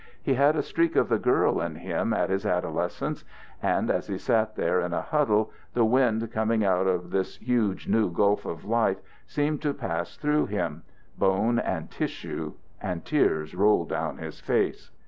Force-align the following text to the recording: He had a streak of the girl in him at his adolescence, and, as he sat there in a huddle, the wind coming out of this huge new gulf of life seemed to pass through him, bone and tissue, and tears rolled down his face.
He 0.23 0.33
had 0.33 0.55
a 0.55 0.63
streak 0.63 0.95
of 0.95 1.09
the 1.09 1.19
girl 1.19 1.61
in 1.61 1.75
him 1.75 2.11
at 2.11 2.31
his 2.31 2.43
adolescence, 2.43 3.23
and, 3.61 3.91
as 3.91 4.07
he 4.07 4.17
sat 4.17 4.55
there 4.55 4.79
in 4.81 4.93
a 4.93 5.01
huddle, 5.03 5.51
the 5.75 5.85
wind 5.85 6.31
coming 6.31 6.65
out 6.65 6.87
of 6.87 7.11
this 7.11 7.37
huge 7.37 7.87
new 7.87 8.09
gulf 8.09 8.43
of 8.43 8.65
life 8.65 8.97
seemed 9.27 9.61
to 9.61 9.75
pass 9.75 10.17
through 10.17 10.47
him, 10.47 10.81
bone 11.19 11.59
and 11.59 11.91
tissue, 11.91 12.53
and 12.81 13.05
tears 13.05 13.53
rolled 13.53 13.89
down 13.89 14.17
his 14.17 14.39
face. 14.39 14.89